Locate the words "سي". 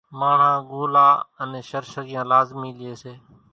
3.01-3.13